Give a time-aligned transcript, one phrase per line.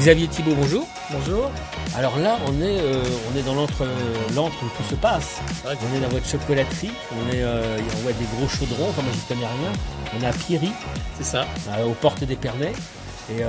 [0.00, 0.86] Xavier Thibault, bonjour.
[1.10, 1.50] Bonjour.
[1.94, 3.84] Alors là, on est, euh, on est dans l'entre,
[4.34, 5.42] l'antre où tout se passe.
[5.66, 9.12] On est dans votre chocolaterie, on, est, euh, on voit des gros chaudrons, enfin moi
[9.12, 9.72] j'y connais rien.
[10.18, 10.72] On est à Pierry,
[11.18, 11.46] C'est ça.
[11.78, 12.72] euh, aux portes des Pernets.
[13.30, 13.42] Et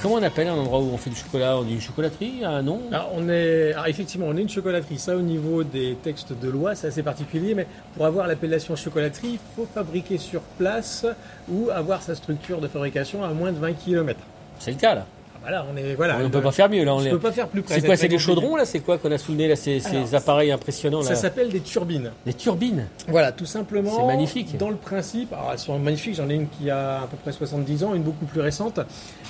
[0.00, 1.58] comment on appelle un endroit où on fait du chocolat?
[1.58, 2.80] On dit une chocolaterie, un nom?
[2.90, 4.98] Alors, on est, alors, effectivement, on est une chocolaterie.
[4.98, 7.54] Ça, au niveau des textes de loi, c'est assez particulier.
[7.54, 11.04] Mais pour avoir l'appellation chocolaterie, il faut fabriquer sur place
[11.50, 14.18] ou avoir sa structure de fabrication à moins de 20 km.
[14.58, 15.06] C'est le cas là.
[15.46, 16.16] Voilà, on est voilà.
[16.18, 16.92] on ne peut pas faire mieux là.
[16.92, 17.76] On est- peux pas faire plus près.
[17.76, 19.80] C'est quoi C'est des chaudrons là C'est quoi qu'on a sous le nez là Ces,
[20.12, 22.10] appareils impressionnants là Ça s'appelle des turbines.
[22.24, 22.86] Des turbines.
[23.06, 23.92] Voilà, tout simplement.
[23.96, 24.56] C'est magnifique.
[24.56, 26.16] Dans le principe, alors elles sont magnifiques.
[26.16, 28.80] J'en ai une qui a à peu près 70 ans, une beaucoup plus récente.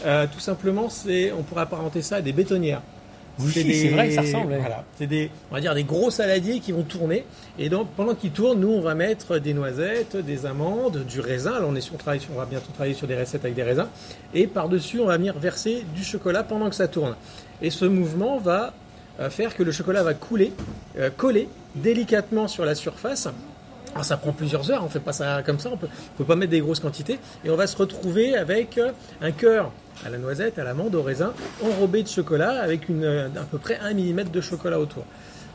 [0.06, 2.80] Euh, tout simplement, c'est, on pourrait apparenter ça à des bétonnières.
[3.38, 4.52] Oui, c'est vrai que ça ressemble.
[4.52, 4.58] ouais.
[4.60, 7.24] Voilà, c'est des, on va dire des gros saladiers qui vont tourner.
[7.58, 11.52] Et donc, pendant qu'ils tournent, nous, on va mettre des noisettes, des amandes, du raisin.
[11.52, 13.54] Alors, on est sur, on travaille sur- on va bientôt travailler sur des recettes avec
[13.54, 13.88] des raisins.
[14.34, 17.14] Et par-dessus, on va venir verser du chocolat pendant que ça tourne.
[17.60, 18.72] Et ce mouvement va
[19.20, 20.52] euh, faire que le chocolat va couler,
[20.98, 23.28] euh, coller délicatement sur la surface.
[23.96, 26.24] Alors, ça prend plusieurs heures, on fait pas ça comme ça, on peut, on peut
[26.24, 27.18] pas mettre des grosses quantités.
[27.46, 29.72] Et on va se retrouver avec euh, un cœur
[30.04, 31.32] à la noisette, à l'amande, au raisin,
[31.64, 35.04] enrobé de chocolat avec une, euh, à peu près 1 mm de chocolat autour.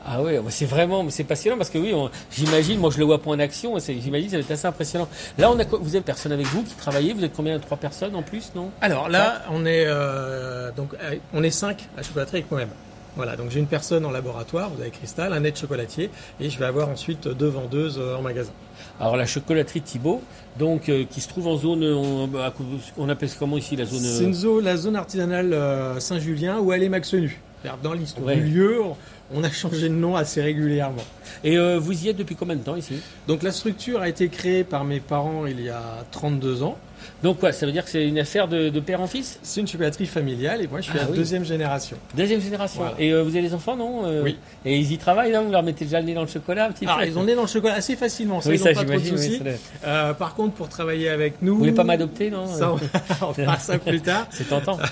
[0.03, 1.93] Ah ouais, c'est vraiment, c'est passionnant parce que oui,
[2.31, 5.07] j'imagine, moi je le vois pas en action, j'imagine ça va être assez impressionnant.
[5.37, 8.15] Là, on a, vous êtes personne avec vous qui travaillez, vous êtes combien Trois personnes
[8.15, 8.71] en plus, non?
[8.81, 10.95] Alors là, on est euh, donc
[11.35, 12.69] on est cinq à chocolaterie avec moi-même.
[13.15, 16.57] Voilà, donc j'ai une personne en laboratoire, vous avez Cristal, un aide chocolatier, et je
[16.57, 18.51] vais avoir ensuite deux vendeuses euh, en magasin.
[18.99, 20.21] Alors la chocolaterie Thibault,
[20.57, 22.27] donc euh, qui se trouve en zone, euh,
[22.97, 25.55] on, appelle comment ici la zone C'est une zone, la zone artisanale
[25.99, 27.41] Saint-Julien où elle est Maxenu.
[27.83, 28.35] Dans l'histoire Ouais.
[28.37, 28.79] du lieu,
[29.33, 31.03] on- a changé de nom assez régulièrement.
[31.43, 32.95] Et euh, vous y êtes depuis combien de temps ici?
[33.27, 36.77] Donc la structure a été créée par mes parents il y a 32 ans.
[37.23, 39.39] Donc quoi, ça veut dire que c'est une affaire de, de père en fils?
[39.41, 41.15] C'est une chocolaterie familiale et moi je suis Ah la oui.
[41.17, 41.97] deuxième génération.
[42.15, 42.81] Deuxième génération.
[42.81, 42.95] Voilà.
[42.99, 44.37] Et euh, vous avez des enfants, non Euh, Oui.
[44.65, 46.71] Et ils y travaillent, non Vous leur mettez déjà le nez dans le chocolat un
[46.71, 47.05] petit Alors peu?
[47.07, 48.99] ils ont né dans le chocolat assez facilement, ça Oui, ils ça pas trop de
[48.99, 49.41] oui, soucis.
[49.85, 51.53] Euh, par contre pour travailler avec nous...
[51.53, 52.45] Vous voulez pas m'adopter, non?
[52.47, 54.27] Ça, on, on fera ça plus tard.
[54.31, 54.77] C'est tentant.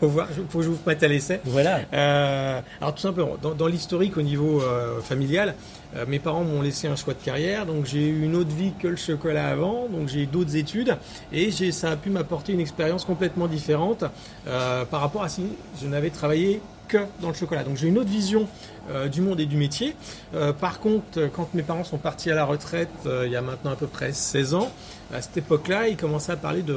[0.00, 1.40] Faut voir, faut que je vous mette à l'essai.
[1.44, 1.80] voilà.
[1.92, 5.54] Euh, alors tout simplement, dans, dans l'historique au niveau euh, familial,
[5.96, 8.72] euh, mes parents m'ont laissé un choix de carrière, donc j'ai eu une autre vie
[8.78, 10.96] que le chocolat avant, donc j'ai eu d'autres études
[11.32, 14.04] et j'ai, ça a pu m'apporter une expérience complètement différente
[14.44, 15.44] par rapport à si
[15.80, 16.60] je n'avais travaillé
[16.90, 17.62] que dans le chocolat.
[17.62, 18.46] Donc j'ai une autre vision
[18.90, 19.94] euh, du monde et du métier.
[20.34, 23.42] Euh, par contre, quand mes parents sont partis à la retraite euh, il y a
[23.42, 24.70] maintenant à peu près 16 ans,
[25.14, 26.76] à cette époque-là, ils commençaient à parler de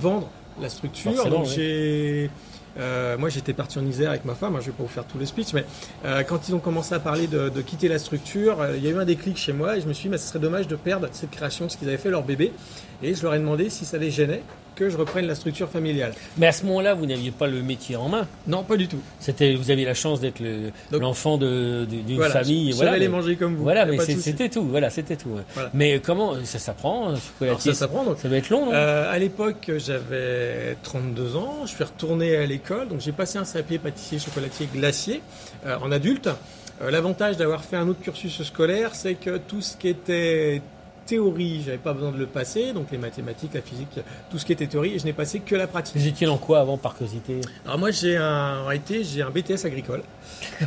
[0.00, 0.28] vendre
[0.60, 1.12] la structure.
[1.14, 1.52] Forcément, Donc oui.
[1.54, 2.30] j'ai
[2.76, 4.56] euh, moi, j'étais parti en Isère avec ma femme.
[4.56, 5.64] hein, je vais pas vous faire tout le speech, mais
[6.04, 8.88] euh, quand ils ont commencé à parler de, de quitter la structure, euh, il y
[8.88, 10.66] a eu un déclic chez moi et je me suis dit, bah, ce serait dommage
[10.66, 12.52] de perdre cette création de ce qu'ils avaient fait leur bébé.
[13.02, 14.42] Et je leur ai demandé si ça les gênait
[14.74, 16.12] que je reprenne la structure familiale.
[16.38, 18.26] Mais à ce moment-là, vous n'aviez pas le métier en main.
[18.46, 19.00] Non, pas du tout.
[19.20, 20.40] C'était, vous aviez la chance d'être
[20.90, 21.86] l'enfant d'une
[22.16, 22.70] Voilà, famille.
[22.72, 23.62] je voilà, savais les mais- manger comme vous.
[23.62, 24.64] Voilà, mais c'était tout.
[24.64, 25.30] Voilà, c'était tout.
[25.54, 25.70] Voilà.
[25.74, 28.04] Mais comment ça s'apprend chocolatier ça s'apprend.
[28.16, 28.72] Ça doit être long, non?
[28.74, 31.60] Euh, à l'époque, j'avais 32 ans.
[31.64, 35.22] Je suis retourné à l'école, donc j'ai passé un CAP pâtissier, chocolatier, glacier
[35.66, 36.28] euh, en adulte.
[36.82, 40.60] Euh, L'avantage d'avoir fait un autre cursus scolaire, c'est que tout ce qui était
[41.06, 44.00] théorie, j'avais pas besoin de le passer, donc les mathématiques, la physique,
[44.30, 45.96] tout ce qui était théorie, et je n'ai passé que la pratique.
[45.96, 47.40] Vous étiez dans quoi avant, par curiosité?
[47.66, 50.02] Alors moi, j'ai un, en réalité, j'ai un BTS agricole.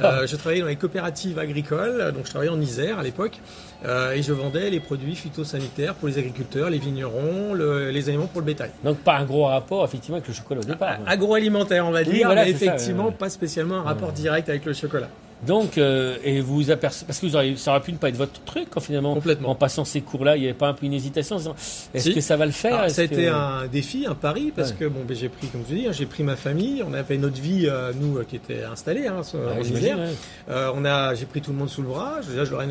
[0.04, 3.40] Euh, je travaillais dans les coopératives agricoles, donc je travaillais en Isère à l'époque,
[3.86, 8.28] euh, et je vendais les produits phytosanitaires pour les agriculteurs, les vignerons, le- les aliments
[8.28, 8.72] pour le bétail.
[8.84, 11.00] Donc pas un gros rapport effectivement avec le chocolat au départ.
[11.00, 11.06] ouais.
[11.08, 13.12] Agroalimentaire, on va Oui, dire, voilà, mais c'est ça, effectivement ouais.
[13.12, 15.10] pas spécialement un rapport direct avec le chocolat.
[15.46, 18.10] Donc, euh, et vous vous apercevez, parce que vous auriez, ça aurait pu ne pas
[18.10, 19.14] être votre truc, quand, finalement.
[19.14, 19.50] Complètement.
[19.50, 22.14] En passant ces cours-là, il n'y avait pas un peu une hésitation est-ce Si.
[22.16, 22.76] que ça va le faire?
[22.80, 24.76] Alors, ça a été que- un défi, un pari, parce Ouais.
[24.80, 27.18] que bon, ben, j'ai pris, comme je dis, hein, j'ai pris ma famille, on avait
[27.18, 29.98] notre vie, euh, nous, euh, qui était installée hein, sur- Ouais, en j'imagine, Isère.
[30.00, 30.14] ouais.
[30.50, 32.16] Euh, on a, j'ai pris tout le monde sous le bras.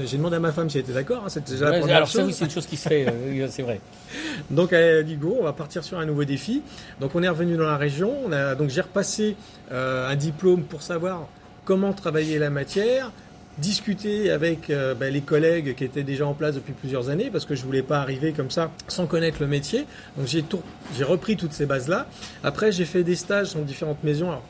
[0.04, 1.22] J'ai demandé à ma femme si elle était d'accord.
[1.24, 2.26] hein, c'était déjà la première alors ça, chose.
[2.28, 3.80] oui, c'est une chose qui se fait, euh, c'est vrai.
[4.50, 6.62] Donc elle a dit go, on va partir sur un nouveau défi.
[7.00, 8.12] Donc on est revenu dans la région.
[8.26, 9.36] On a donc j'ai repassé
[9.70, 11.26] euh, un diplôme pour savoir
[11.66, 13.10] comment travailler la matière,
[13.58, 17.44] discuté avec euh, bah, les collègues qui étaient déjà en place depuis plusieurs années parce
[17.44, 19.86] que je voulais pas arriver comme ça sans connaître le métier.
[20.16, 22.06] Donc j'ai repris toutes ces bases-là.
[22.44, 24.28] Après, j'ai fait des stages dans différentes maisons.
[24.28, 24.44] Alors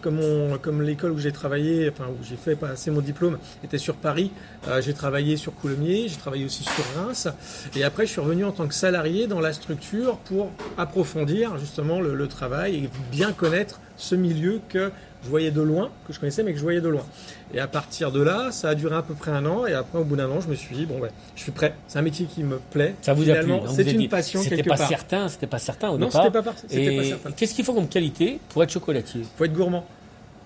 [0.60, 4.30] comme l'école où j'ai travaillé, enfin où j'ai fait passer mon diplôme était sur Paris,
[4.68, 7.28] euh, j'ai travaillé sur Coulommiers, j'ai travaillé aussi sur Reims.
[7.76, 12.00] Et après, je suis revenu en tant que salarié dans la structure pour approfondir justement
[12.00, 14.90] le travail et bien connaître ce milieu que
[15.24, 17.02] je voyais de loin, que je connaissais mais que je voyais de loin.
[17.54, 19.66] Et à partir de là, ça a duré à peu près un an.
[19.66, 21.74] Et après, au bout d'un an, je me suis dit bon, ouais, je suis prêt.
[21.88, 22.94] C'est un métier qui me plaît.
[23.02, 24.88] Ça vous a plu C'est une dit, passion C'était quelque pas part.
[24.88, 26.22] certain, c'était pas certain au Non, départ.
[26.24, 27.30] c'était pas, par- c'était pas Et certain.
[27.32, 29.22] qu'est-ce qu'il faut comme qualité pour être chocolatier?
[29.36, 29.84] Faut être gourmand.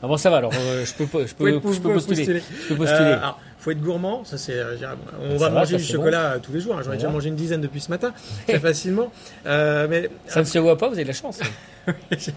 [0.03, 0.39] Ah bon, ça va.
[0.39, 1.93] Alors, euh, je peux, je peux, je postuler.
[1.93, 2.43] postuler.
[2.63, 3.01] Je peux postuler.
[3.01, 4.55] Euh, alors, faut être gourmand, ça c'est.
[4.59, 4.77] euh,
[5.23, 6.79] on Ça va manger du chocolat tous les jours.
[6.79, 6.83] hein.
[6.83, 8.15] J'en ai déjà mangé une dizaine depuis ce matin,
[8.49, 9.13] très facilement.
[9.47, 10.89] Euh, mais ça ne se voit pas.
[10.89, 11.41] Vous avez de la chance.
[12.11, 12.31] je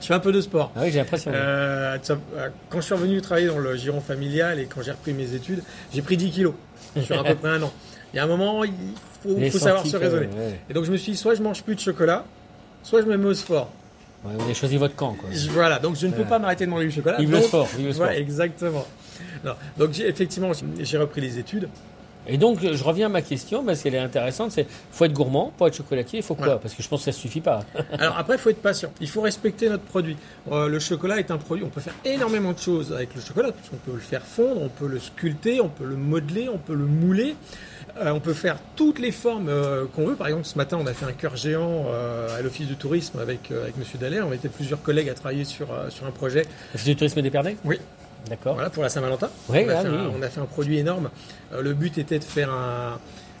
[0.00, 0.70] fais un peu de sport.
[0.76, 1.32] Ah oui, j'ai l'impression.
[1.32, 5.62] Quand je suis revenu travailler dans le giron familial et quand j'ai repris mes études,
[5.92, 6.54] j'ai pris 10 kilos
[7.02, 7.72] sur à peu près un an.
[8.14, 10.26] Il y a un moment, il faut, savoir se raisonner.
[10.26, 10.60] ouais.
[10.70, 12.24] Et donc je me suis dit, soit je mange plus de chocolat,
[12.82, 13.70] soit je me mets au sport.
[14.24, 15.14] Ouais, vous avez choisi votre camp.
[15.14, 15.28] Quoi.
[15.50, 17.18] Voilà, donc je ne peux pas m'arrêter de manger du chocolat.
[17.18, 17.68] Vive le Donc- sport.
[17.76, 18.08] Vive le sport.
[18.08, 18.86] Exactement.
[19.44, 19.52] Non.
[19.76, 20.50] Donc j'ai- effectivement,
[20.80, 21.68] j'ai repris les études.
[22.28, 24.52] Et donc, je reviens à ma question, parce qu'elle est intéressante.
[24.52, 26.46] C'est faut être gourmand, pour être chocolatier, il faut quoi?
[26.46, 26.60] Voilà.
[26.60, 27.60] Parce que je pense que ça suffit pas.
[27.98, 28.92] Alors après, il faut être patient.
[29.00, 30.16] Il faut respecter notre produit.
[30.52, 31.64] Euh, le chocolat est un produit.
[31.64, 33.52] On peut faire énormément de choses avec le chocolat.
[33.52, 36.58] Parce qu'on peut le faire fondre, on peut le sculpter, on peut le modeler, on
[36.58, 37.34] peut le mouler.
[38.00, 40.14] Euh, on peut faire toutes les formes euh, qu'on veut.
[40.14, 43.18] Par exemple, ce matin, on a fait un cœur géant euh, à l'office du tourisme
[43.18, 44.26] avec avec Monsieur Dallaire.
[44.28, 46.44] On était plusieurs collègues à travailler sur sur un projet.
[46.72, 47.78] L'office du tourisme d'Épernay Oui.
[48.28, 48.54] D'accord.
[48.54, 49.30] Voilà pour la Saint-Valentin.
[49.48, 49.96] Ouais, on, a ah fait oui.
[49.96, 51.10] un, on a fait un produit énorme.
[51.52, 52.98] Euh, le but était de faire un,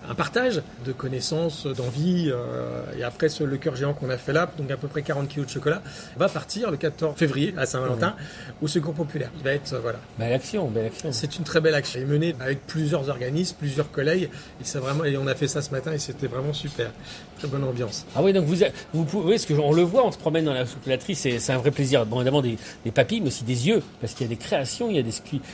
[0.08, 2.30] un partage de connaissances, d'envie.
[2.30, 5.02] euh, et après, ce- le cœur géant qu'on a fait là, donc à peu près
[5.02, 5.82] 40 kilos de chocolat,
[6.16, 8.14] va partir le 14 février à Saint-Valentin
[8.60, 9.30] au Secours Populaire.
[9.38, 9.98] Il va être, euh, voilà.
[10.18, 11.12] Belle action, belle action.
[11.12, 12.00] C'est une très belle action.
[12.00, 14.24] Elle est menée avec plusieurs organismes, plusieurs collègues.
[14.60, 16.90] Et, c'est vraiment, et on a fait ça ce matin et c'était vraiment super.
[17.38, 18.04] Très bonne ambiance.
[18.16, 18.56] Ah oui, donc vous,
[18.92, 21.38] vous pouvez, oui, parce que on le voit, on se promène dans la chocolaterie, c'est
[21.38, 22.04] c'est un vrai plaisir.
[22.04, 24.90] Bon, évidemment des, des papilles, mais aussi des yeux, parce qu'il y a des créations,
[24.90, 25.12] il y a des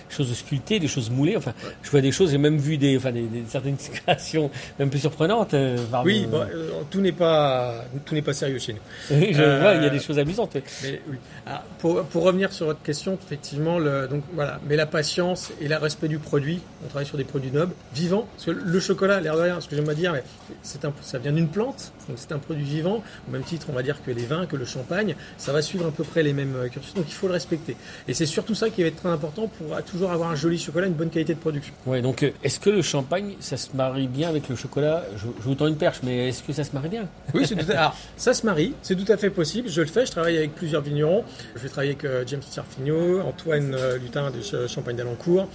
[0.09, 1.37] choses sculptées, des choses moulées.
[1.37, 1.53] Enfin,
[1.83, 4.34] je vois des choses, j'ai même vu des, enfin, des, des- certaines créations
[4.79, 5.55] même plus surprenantes.
[5.55, 8.81] euh, Oui, bon, euh, tout n'est pas, tout n'est pas sérieux chez nous.
[9.11, 10.57] Oui, je Euh, vois, il y a des choses amusantes.
[10.83, 11.17] Mais oui.
[11.47, 15.69] Alors, pour, pour revenir sur votre question, effectivement, le, donc voilà, mais la patience et
[15.69, 16.61] le respect du produit.
[16.85, 18.27] On travaille sur des produits nobles, vivants.
[18.35, 20.23] Parce que le chocolat, l'air de rien, ce que j'aime dire, mais
[20.63, 23.03] c'est un, ça vient d'une plante, donc c'est un produit vivant.
[23.29, 25.87] Au même titre, on va dire que les vins, que le champagne, ça va suivre
[25.87, 26.95] à peu près les mêmes euh, cursus.
[26.95, 27.77] Donc il faut le respecter.
[28.09, 30.59] Et c'est surtout ça qui va être très important pour euh, toujours avoir un joli
[30.59, 31.75] chocolat, une bonne qualité de production.
[31.87, 35.23] Ouais, donc euh, est-ce que le champagne, ça se marie bien avec le chocolat je,
[35.23, 37.07] je vous tends une perche, mais est-ce que ça se marie bien?
[37.35, 37.75] Oui, c'est tout à...
[37.79, 39.69] Alors, ça se marie, c'est tout à fait possible.
[39.69, 41.25] Je le fais, je travaille avec plusieurs vignerons.
[41.55, 45.49] Je vais travailler avec euh, James Sarfigno, Antoine euh, Lutin de Ch- Champagne d'Alencourt,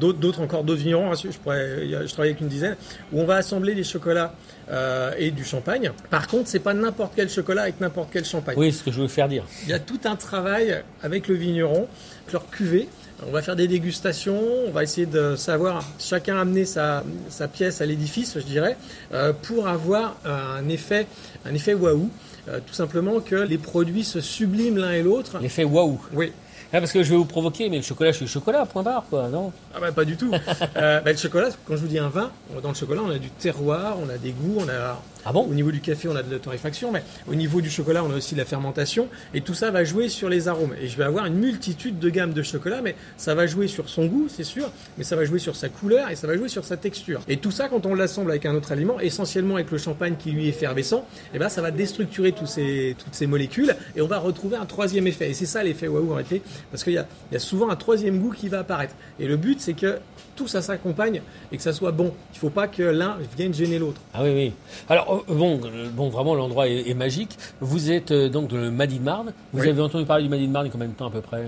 [0.00, 1.12] d'autres, encore, d'autres vignerons.
[1.12, 2.76] hein, Je, pourrais, je travaille avec une dizaine,
[3.12, 4.34] où on va assembler les chocolats
[4.70, 5.90] euh, et du champagne.
[6.10, 8.54] Par contre, c'est pas n'importe quel chocolat avec n'importe quel champagne.
[8.58, 9.44] Oui, c'est ce que je voulais faire dire.
[9.64, 11.88] Il y a tout un travail avec le vigneron,
[12.32, 12.88] leur cuvée.
[13.26, 17.80] On va faire des dégustations, on va essayer de savoir, chacun amener sa, sa pièce
[17.80, 18.76] à l'édifice, je dirais,
[19.12, 21.08] euh, pour avoir un effet,
[21.44, 22.08] un effet waouh.
[22.48, 25.38] Euh, tout simplement que les produits se subliment l'un et l'autre.
[25.40, 26.00] L'effet waouh.
[26.12, 26.32] Oui.
[26.72, 29.04] Ah, parce que je vais vous provoquer, mais le chocolat, je suis chocolat, point barre,
[29.08, 29.52] quoi, non?
[29.74, 30.30] Ah bah pas du tout.
[30.76, 32.30] euh, bah, le chocolat, quand je vous dis un vin,
[32.62, 35.42] dans le chocolat, on a du terroir, on a des goûts, on a Ah bon?
[35.42, 38.10] Au niveau du café, on a de la torréfaction, mais au niveau du chocolat, on
[38.10, 39.08] a aussi de la fermentation.
[39.34, 40.74] Et tout ça va jouer sur les arômes.
[40.80, 43.88] Et je vais avoir une multitude de gammes de chocolat, mais ça va jouer sur
[43.88, 46.48] son goût, c'est sûr, mais ça va jouer sur sa couleur et ça va jouer
[46.48, 47.20] sur sa texture.
[47.28, 50.30] Et tout ça, quand on l'assemble avec un autre aliment, essentiellement avec le champagne qui
[50.30, 54.06] lui est effervescent, et ben ça va déstructurer tous ces, toutes ces molécules et on
[54.06, 55.30] va retrouver un troisième effet.
[55.30, 57.70] Et c'est ça l'effet waouh en réalité, parce qu'il y a, il y a souvent
[57.70, 58.94] un troisième goût qui va apparaître.
[59.18, 59.98] Et le but, c'est que
[60.36, 61.20] tout ça s'accompagne
[61.50, 62.14] et que ça soit bon.
[62.32, 64.00] Il faut pas que l'un vienne gêner l'autre.
[64.14, 64.52] Ah oui, oui.
[64.88, 67.36] Alors, euh, bon, euh, bon vraiment, l'endroit est, est magique.
[67.60, 69.32] Vous êtes euh, donc de le Madi de Marne.
[69.52, 69.68] Vous Oui.
[69.68, 71.20] avez entendu parler du Madi de Marne il y a combien de temps à peu
[71.20, 71.44] près?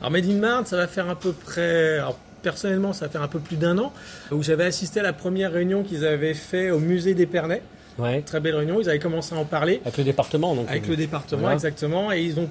[0.00, 1.98] Alors Made in Marne, ça va faire à peu près.
[1.98, 3.92] Alors, personnellement, ça va faire un peu plus d'un an
[4.30, 7.62] où j'avais assisté à la première réunion qu'ils avaient fait au musée d'Épernay.
[7.98, 8.20] Ouais.
[8.22, 8.80] Très belle réunion.
[8.80, 10.68] Ils avaient commencé à en parler Avec le département, donc.
[10.68, 11.54] avec le département voilà.
[11.54, 12.48] exactement et ils ont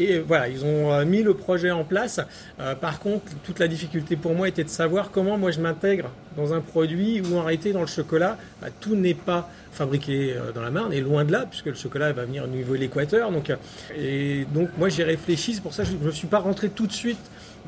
[0.00, 2.20] et voilà, ils ont mis le projet en place.
[2.58, 6.10] Euh, par contre, toute la difficulté pour moi était de savoir comment moi je m'intègre
[6.36, 10.52] dans un produit où en réalité dans le chocolat, bah, tout n'est pas fabriqué euh,
[10.52, 12.80] dans la Marne et loin de là puisque le chocolat va venir au niveau de
[12.80, 13.30] l'équateur.
[13.30, 13.56] Donc, euh,
[13.96, 16.86] et donc moi j'ai réfléchi, c'est pour ça que je ne suis pas rentré tout
[16.86, 17.18] de suite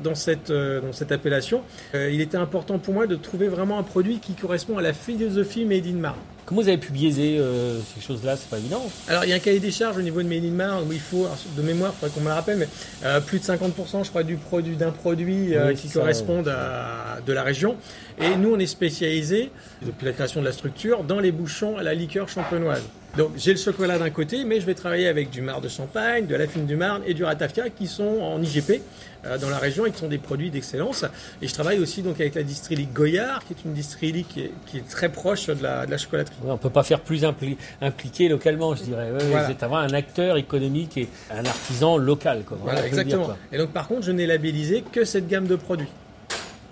[0.03, 1.61] dans cette, euh, dans cette appellation.
[1.95, 4.93] Euh, il était important pour moi de trouver vraiment un produit qui correspond à la
[4.93, 6.19] philosophie Made in Marne.
[6.45, 8.37] Comment vous avez pu biaiser euh, ces choses-là?
[8.37, 8.81] C'est pas évident.
[9.09, 10.93] Alors il y a un cahier des charges au niveau de Made in Marne où
[10.93, 12.69] il faut, de mémoire, il faudrait qu'on me le rappelle, mais
[13.03, 17.19] euh, plus de 50% je crois du produit d'un produit Oui, qui ça, correspondent à
[17.25, 17.75] de la région.
[18.19, 19.51] Et nous on est spécialisé
[19.85, 22.81] depuis la création de la structure dans les bouchons à la liqueur champenoise.
[23.15, 26.25] Donc j'ai le chocolat d'un côté, mais je vais travailler avec du Mar de Champagne,
[26.27, 28.81] de la Fine du Marne et du Ratafia qui sont en IGP
[29.25, 31.03] euh, dans la région et qui sont des produits d'excellence.
[31.41, 34.51] Et je travaille aussi donc avec la distillerie Goyard, qui est une distillerie qui est,
[34.67, 36.35] qui est très proche de la, de la chocolaterie.
[36.43, 39.11] Ouais, on peut pas faire plus impli- impliqué localement, je dirais.
[39.11, 39.45] Ouais, Voilà.
[39.45, 42.43] Vous êtes un acteur économique et un artisan local.
[42.45, 42.57] Quoi.
[42.61, 43.25] Voilà, dire, exactement.
[43.25, 43.37] quoi.
[43.51, 45.89] et donc par contre, je n'ai labellisé que cette gamme de produits.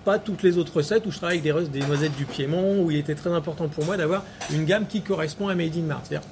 [0.06, 2.92] Pas toutes les autres recettes où je travaille avec des, des noisettes du Piémont, où
[2.92, 4.22] il était très important pour moi d'avoir
[4.54, 6.00] une gamme qui correspond à Made in Marne.
[6.04, 6.26] C'est-à-dire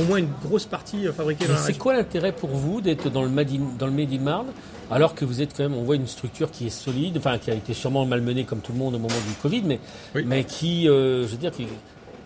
[0.00, 2.80] au moins une grosse partie euh, fabriquée dans Mais la c'est quoi l'intérêt pour vous
[2.80, 4.46] d'être dans le Made in, dans le Made in Marne
[4.92, 7.50] alors que vous êtes quand même, on voit une structure qui est solide, enfin qui
[7.50, 9.80] a été sûrement malmenée comme tout le monde au moment du Covid, mais,
[10.14, 10.22] Oui.
[10.24, 11.66] mais qui, euh, je veux dire, qui-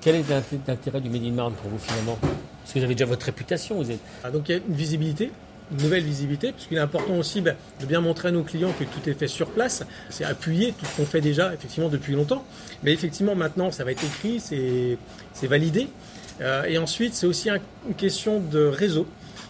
[0.02, 2.18] quel est l'inté- l'intérêt du Made in Marne pour vous finalement?
[2.20, 4.00] Parce que vous avez déjà votre réputation, vous êtes.
[4.22, 5.30] Ah, Donc il y a une visibilité,
[5.72, 9.08] nouvelle visibilité, puisqu'il est important aussi ben, de bien montrer à nos clients que tout
[9.08, 9.82] est fait sur place.
[10.10, 12.44] C'est appuyer tout ce qu'on fait déjà effectivement depuis longtemps.
[12.82, 15.88] Mais effectivement maintenant ça va être écrit, c'est validé.
[16.40, 19.06] Euh, et ensuite c'est aussi un- une question de réseau.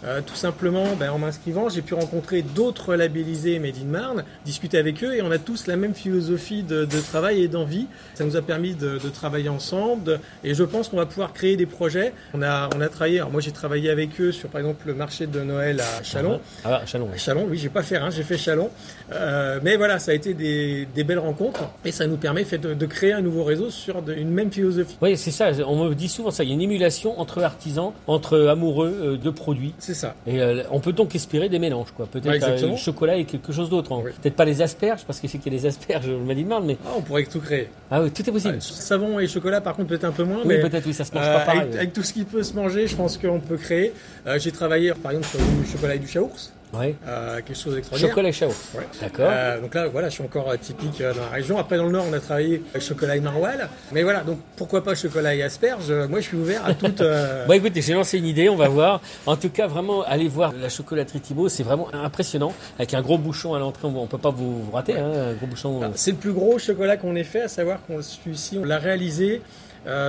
[0.07, 4.77] Euh, tout simplement, ben, en m'inscrivant, j'ai pu rencontrer d'autres labellisés Made in Marne, discuter
[4.79, 7.87] avec eux, et on a tous la même philosophie de, de travail et d'envie.
[8.15, 11.33] Ça nous a permis de, de travailler ensemble, de- et je pense qu'on va pouvoir
[11.33, 12.13] créer des projets.
[12.35, 14.95] On a, on a travaillé, alors moi j'ai travaillé avec eux sur par exemple le
[14.95, 16.41] marché de Noël à Chalon.
[16.65, 17.07] Ah, ah, Chalon.
[17.11, 17.19] ouais.
[17.19, 18.71] Chalon, oui, j'ai pas fait, hein, j'ai fait Chalon.
[19.13, 22.59] Euh, mais voilà, ça a été des, des belles rencontres, et ça nous permet fait,
[22.59, 24.97] de, créer un nouveau réseau sur une même philosophie.
[25.01, 25.51] Oui, c'est ça.
[25.67, 26.45] On me dit souvent ça.
[26.45, 29.73] Il y a une émulation entre artisans, entre amoureux euh, de produits.
[29.79, 30.15] C'est ça.
[30.27, 32.07] Et euh, on peut donc espérer des mélanges, quoi.
[32.07, 33.93] Peut-être euh, le chocolat et quelque chose d'autre.
[33.93, 34.03] hein.
[34.05, 34.11] Oui.
[34.21, 36.65] Peut-être pas les asperges, parce que c'est qu'il y a des asperges Made in Marne,
[36.67, 37.69] mais Ah, on pourrait tout créer.
[37.91, 38.55] ah oui, tout est possible.
[38.55, 40.39] Ouais, savon et chocolat, par contre, peut-être un peu moins.
[40.41, 41.61] oui, mais peut-être oui, ça se mange Euh, pas pareil.
[41.61, 43.93] avec, avec tout ce qui peut se manger, je pense qu'on peut créer.
[44.27, 46.97] Euh, j'ai travaillé par exemple sur du chocolat et du chaours, Ouais.
[47.07, 48.11] euh, quelque chose d'extraordinaire.
[48.11, 48.49] Chocolat et chao.
[48.75, 48.87] Ouais.
[49.01, 49.29] D'accord.
[49.31, 51.59] Euh, donc là, voilà, je suis encore euh, typique dans la région.
[51.59, 53.59] Après, dans le Nord, on a travaillé avec chocolat et maroilles.
[53.93, 55.93] Mais voilà, donc pourquoi pas chocolat et asperges?
[56.09, 57.01] Moi, je suis ouvert à toute.
[57.01, 59.01] euh, Bon, écoutez, j'ai lancé une idée, on va voir.
[59.27, 62.53] En tout cas, vraiment, allez voir la chocolaterie Thibault, c'est vraiment impressionnant.
[62.79, 65.33] Avec un gros bouchon à l'entrée, on on peut pas vous, vous rater, hein, un
[65.35, 65.81] gros bouchon.
[65.81, 68.79] Alors, C'est le plus gros chocolat qu'on ait fait, à savoir qu'on celui-ci, on l'a
[68.79, 69.43] réalisé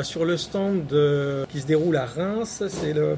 [0.04, 2.64] sur le stand de- qui se déroule à Reims.
[2.70, 3.18] C'est le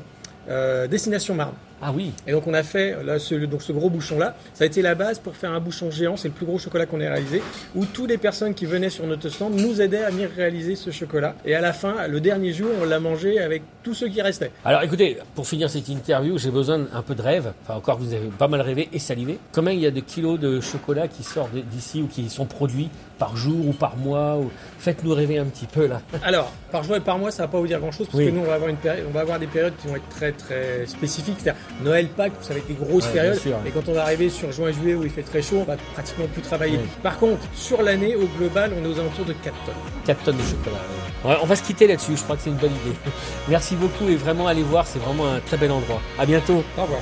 [0.89, 1.53] Destination Marne.
[1.81, 4.63] Ah oui, Et donc on a fait là, ce, donc ce gros bouchon là, ça
[4.63, 6.99] a été la base pour faire un bouchon géant, c'est le plus gros chocolat qu'on
[6.99, 7.41] ait réalisé,
[7.75, 10.89] où toutes les personnes qui venaient sur notre stand nous aidaient à venir réaliser ce
[10.89, 11.35] chocolat.
[11.45, 14.51] Et à la fin, le dernier jour, on l'a mangé avec tous ceux qui restaient.
[14.65, 17.53] Alors écoutez, pour finir cette interview, j'ai besoin d'un peu de rêve.
[17.63, 19.37] Enfin encore, vous avez pas mal rêvé et salivé.
[19.53, 22.89] Combien il y a de kilos de chocolat qui sortent d'ici ou qui sont produits
[23.19, 24.49] par jour ou par mois ou...
[24.79, 26.01] Faites-nous rêver un petit peu là.
[26.23, 28.25] Alors, par jour et par mois, ça va pas vous dire grand chose parce Oui.
[28.27, 30.07] que nous, on va avoir une période, on va avoir des périodes qui vont être
[30.09, 31.37] très très spécifiques.
[31.39, 33.39] C'est-à-dire Noël, Pâques, ça va être des grosses Ouais, périodes.
[33.39, 33.57] sûr.
[33.65, 35.75] Et quand on va arriver sur juin, juillet où il fait très chaud, on va
[35.93, 36.77] pratiquement plus travailler.
[36.77, 36.87] Oui.
[37.03, 39.75] Par contre, sur l'année, au global, on est aux alentours de 4 tonnes.
[40.05, 40.77] 4 tonnes de chocolat.
[41.25, 42.95] Ouais, on va se quitter là-dessus, je crois que c'est une bonne idée.
[43.47, 46.01] Merci beaucoup et vraiment allez voir, c'est vraiment un très bel endroit.
[46.17, 46.63] À bientôt.
[46.77, 47.01] Au revoir.